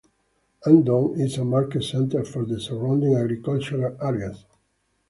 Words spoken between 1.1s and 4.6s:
is a market centre for the surrounding agricultural areas.